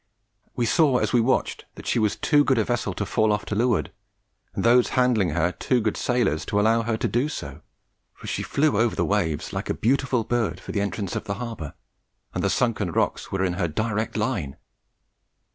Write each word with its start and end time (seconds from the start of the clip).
We 0.55 0.65
saw 0.65 0.97
as 0.97 1.13
we 1.13 1.21
watched 1.21 1.65
that 1.75 1.85
she 1.85 1.99
was 1.99 2.15
too 2.15 2.43
good 2.43 2.57
a 2.57 2.63
vessel 2.63 2.95
to 2.95 3.05
fall 3.05 3.31
off 3.31 3.45
to 3.45 3.53
leeward, 3.55 3.91
and 4.55 4.63
those 4.63 4.89
handling 4.97 5.29
her 5.29 5.51
too 5.51 5.79
good 5.79 5.95
sailors 5.95 6.43
to 6.47 6.59
allow 6.59 6.81
her 6.81 6.97
to 6.97 7.07
do 7.07 7.29
so, 7.29 7.61
for 8.15 8.25
she 8.25 8.41
flew 8.41 8.79
over 8.79 8.95
the 8.95 9.05
waves 9.05 9.53
like 9.53 9.69
a 9.69 9.75
beautiful 9.75 10.23
bird 10.23 10.59
for 10.59 10.71
the 10.71 10.81
entrance 10.81 11.15
of 11.15 11.25
the 11.25 11.35
harbour, 11.35 11.75
and 12.33 12.43
the 12.43 12.49
sunken 12.49 12.91
rocks 12.91 13.31
were 13.31 13.43
in 13.45 13.53
her 13.53 13.67
direct 13.67 14.17
line! 14.17 14.57